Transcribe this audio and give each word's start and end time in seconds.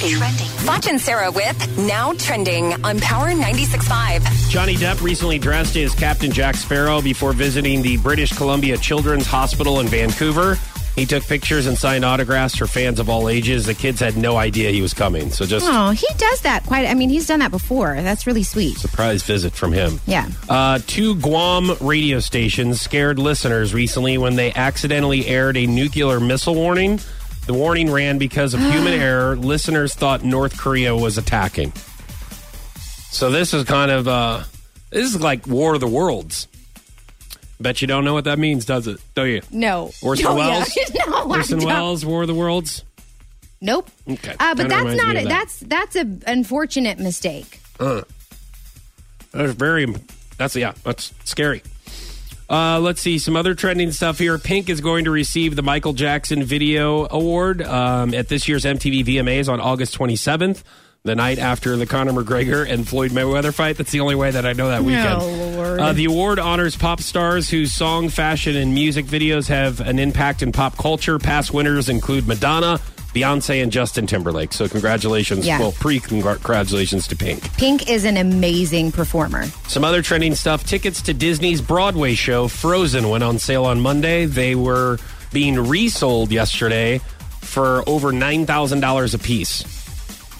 trending. 0.00 0.46
Foch 0.64 0.86
and 0.88 1.00
Sarah 1.00 1.30
with 1.30 1.78
Now 1.78 2.12
Trending 2.14 2.72
on 2.84 2.98
Power 3.00 3.28
96.5. 3.28 4.48
Johnny 4.50 4.74
Depp 4.76 5.02
recently 5.02 5.38
dressed 5.38 5.76
as 5.76 5.94
Captain 5.94 6.30
Jack 6.30 6.54
Sparrow 6.56 7.00
before 7.02 7.32
visiting 7.32 7.82
the 7.82 7.96
British 7.98 8.32
Columbia 8.32 8.76
Children's 8.78 9.26
Hospital 9.26 9.80
in 9.80 9.88
Vancouver. 9.88 10.56
He 10.94 11.06
took 11.06 11.22
pictures 11.24 11.66
and 11.66 11.76
signed 11.78 12.04
autographs 12.04 12.54
for 12.56 12.66
fans 12.66 13.00
of 13.00 13.08
all 13.08 13.30
ages. 13.30 13.64
The 13.64 13.72
kids 13.72 13.98
had 13.98 14.16
no 14.18 14.36
idea 14.36 14.70
he 14.70 14.82
was 14.82 14.92
coming, 14.92 15.30
so 15.30 15.46
just 15.46 15.66
Oh, 15.66 15.90
he 15.90 16.06
does 16.18 16.42
that 16.42 16.64
quite. 16.66 16.86
I 16.86 16.92
mean, 16.92 17.08
he's 17.08 17.26
done 17.26 17.38
that 17.38 17.50
before. 17.50 17.94
That's 18.02 18.26
really 18.26 18.42
sweet. 18.42 18.76
surprise 18.76 19.22
visit 19.22 19.54
from 19.54 19.72
him. 19.72 20.00
Yeah. 20.06 20.28
Uh, 20.50 20.80
two 20.86 21.14
Guam 21.16 21.74
radio 21.80 22.20
stations 22.20 22.82
scared 22.82 23.18
listeners 23.18 23.72
recently 23.72 24.18
when 24.18 24.36
they 24.36 24.52
accidentally 24.52 25.26
aired 25.26 25.56
a 25.56 25.66
nuclear 25.66 26.20
missile 26.20 26.54
warning. 26.54 27.00
The 27.46 27.54
warning 27.54 27.90
ran 27.90 28.18
because 28.18 28.54
of 28.54 28.60
human 28.60 28.92
error. 29.00 29.36
Listeners 29.36 29.94
thought 29.94 30.22
North 30.24 30.56
Korea 30.58 30.94
was 30.96 31.18
attacking. 31.18 31.72
So 33.10 33.30
this 33.30 33.52
is 33.52 33.64
kind 33.64 33.90
of 33.90 34.08
uh, 34.08 34.42
this 34.90 35.12
is 35.14 35.20
like 35.20 35.46
War 35.46 35.74
of 35.74 35.80
the 35.80 35.86
Worlds. 35.88 36.48
Bet 37.60 37.80
you 37.80 37.86
don't 37.86 38.04
know 38.04 38.14
what 38.14 38.24
that 38.24 38.38
means, 38.38 38.64
does 38.64 38.86
it? 38.88 38.98
Do 39.14 39.24
you? 39.24 39.40
No. 39.50 39.90
Orson 40.02 40.24
No, 40.28 40.34
Welles. 40.34 40.76
yeah. 40.76 41.04
no, 41.06 41.28
Orson. 41.30 41.60
Welles, 41.60 42.04
War 42.04 42.22
of 42.22 42.28
the 42.28 42.34
Worlds. 42.34 42.84
Nope. 43.60 43.88
Okay. 44.08 44.34
Uh, 44.40 44.54
but 44.56 44.68
Kinda 44.68 44.84
that's 44.84 44.96
not 44.96 45.16
it. 45.16 45.22
that. 45.24 45.28
That's 45.28 45.60
that's 45.60 45.96
a 45.96 46.06
unfortunate 46.26 46.98
mistake. 46.98 47.60
Uh, 47.78 48.02
That's 49.32 49.52
very. 49.52 49.86
That's 50.38 50.56
yeah. 50.56 50.72
That's 50.84 51.12
scary. 51.24 51.62
Uh, 52.52 52.78
let's 52.78 53.00
see 53.00 53.18
some 53.18 53.34
other 53.34 53.54
trending 53.54 53.90
stuff 53.92 54.18
here. 54.18 54.36
Pink 54.36 54.68
is 54.68 54.82
going 54.82 55.06
to 55.06 55.10
receive 55.10 55.56
the 55.56 55.62
Michael 55.62 55.94
Jackson 55.94 56.44
Video 56.44 57.08
Award 57.10 57.62
um, 57.62 58.12
at 58.12 58.28
this 58.28 58.46
year's 58.46 58.64
MTV 58.64 59.06
VMAs 59.06 59.48
on 59.48 59.58
August 59.58 59.96
27th, 59.96 60.62
the 61.02 61.14
night 61.14 61.38
after 61.38 61.78
the 61.78 61.86
Conor 61.86 62.12
McGregor 62.12 62.70
and 62.70 62.86
Floyd 62.86 63.10
Mayweather 63.12 63.54
fight. 63.54 63.78
That's 63.78 63.90
the 63.90 64.00
only 64.00 64.16
way 64.16 64.32
that 64.32 64.44
I 64.44 64.52
know 64.52 64.68
that 64.68 64.82
weekend. 64.82 65.22
Oh. 65.22 65.76
Uh, 65.80 65.92
the 65.94 66.04
award 66.04 66.38
honors 66.38 66.76
pop 66.76 67.00
stars 67.00 67.48
whose 67.48 67.72
song, 67.72 68.10
fashion, 68.10 68.54
and 68.54 68.74
music 68.74 69.06
videos 69.06 69.48
have 69.48 69.80
an 69.80 69.98
impact 69.98 70.42
in 70.42 70.52
pop 70.52 70.76
culture. 70.76 71.18
Past 71.18 71.54
winners 71.54 71.88
include 71.88 72.28
Madonna, 72.28 72.80
Beyonce, 73.14 73.62
and 73.62 73.70
Justin 73.70 74.06
Timberlake. 74.06 74.52
So 74.52 74.68
congratulations, 74.68 75.46
Yeah. 75.46 75.58
well, 75.60 75.72
pre-congratulations 75.72 77.06
to 77.08 77.16
Pink. 77.16 77.52
Pink 77.56 77.88
is 77.90 78.04
an 78.04 78.16
amazing 78.16 78.92
performer. 78.92 79.46
Some 79.68 79.84
other 79.84 80.02
trending 80.02 80.34
stuff. 80.34 80.64
Tickets 80.64 81.02
to 81.02 81.14
Disney's 81.14 81.60
Broadway 81.60 82.14
show, 82.14 82.48
Frozen, 82.48 83.08
went 83.08 83.22
on 83.24 83.38
sale 83.38 83.64
on 83.64 83.80
Monday. 83.80 84.24
They 84.24 84.54
were 84.54 84.98
being 85.32 85.58
resold 85.58 86.30
yesterday 86.32 87.00
for 87.40 87.82
over 87.88 88.12
$9,000 88.12 89.14
a 89.14 89.18
piece 89.18 89.64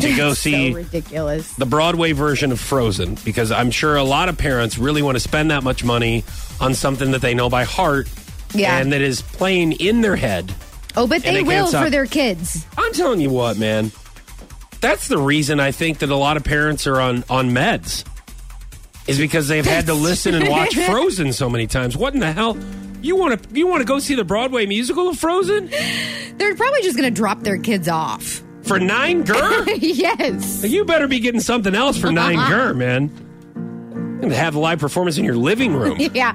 to 0.00 0.14
go 0.16 0.34
see 0.34 0.70
So 0.72 0.76
ridiculous. 0.76 1.52
the 1.52 1.66
Broadway 1.66 2.12
version 2.12 2.50
of 2.52 2.58
Frozen 2.60 3.18
because 3.24 3.52
I'm 3.52 3.70
sure 3.70 3.96
a 3.96 4.04
lot 4.04 4.28
of 4.28 4.36
parents 4.36 4.76
really 4.78 5.02
want 5.02 5.16
to 5.16 5.20
spend 5.20 5.50
that 5.50 5.62
much 5.62 5.84
money 5.84 6.24
on 6.60 6.74
something 6.74 7.12
that 7.12 7.20
they 7.22 7.34
know 7.34 7.48
by 7.48 7.64
heart 7.64 8.08
Yeah. 8.54 8.76
and 8.78 8.92
that 8.92 9.00
is 9.00 9.22
playing 9.22 9.72
in 9.72 10.00
their 10.00 10.16
head. 10.16 10.52
Oh, 10.96 11.06
but 11.06 11.22
they 11.22 11.34
they 11.34 11.42
will 11.42 11.70
for 11.70 11.90
their 11.90 12.06
kids. 12.06 12.64
I'm 12.78 12.92
telling 12.92 13.20
you 13.20 13.30
what, 13.30 13.58
man. 13.58 13.90
That's 14.80 15.08
the 15.08 15.18
reason 15.18 15.60
I 15.60 15.70
think 15.70 15.98
that 15.98 16.10
a 16.10 16.16
lot 16.16 16.36
of 16.36 16.44
parents 16.44 16.86
are 16.86 17.00
on 17.00 17.24
on 17.28 17.50
meds. 17.50 18.04
Is 19.06 19.18
because 19.18 19.48
they've 19.48 19.66
had 19.66 19.86
to 19.86 19.94
listen 20.08 20.34
and 20.34 20.48
watch 20.48 20.74
Frozen 20.76 21.32
so 21.32 21.50
many 21.50 21.66
times. 21.66 21.96
What 21.96 22.14
in 22.14 22.20
the 22.20 22.32
hell? 22.32 22.56
You 23.02 23.16
want 23.16 23.42
to 23.42 23.54
you 23.54 23.66
want 23.66 23.82
to 23.82 23.86
go 23.86 23.98
see 23.98 24.14
the 24.14 24.24
Broadway 24.24 24.64
musical 24.64 25.08
of 25.10 25.18
Frozen 25.18 25.68
They're 26.38 26.54
probably 26.54 26.80
just 26.82 26.96
going 26.96 27.12
to 27.12 27.14
drop 27.14 27.40
their 27.40 27.58
kids 27.58 27.86
off. 27.86 28.42
for 28.62 28.80
nine 28.80 29.24
gur? 29.24 29.64
yes. 29.76 30.64
you 30.64 30.86
better 30.86 31.06
be 31.06 31.18
getting 31.20 31.40
something 31.40 31.74
else 31.74 31.98
for 31.98 32.10
nine 32.10 32.36
gur, 32.48 32.72
man. 32.72 33.10
And 34.22 34.32
have 34.32 34.54
a 34.54 34.58
live 34.58 34.78
performance 34.78 35.18
in 35.18 35.24
your 35.24 35.36
living 35.36 35.74
room. 35.74 35.98
Yeah. 35.98 36.34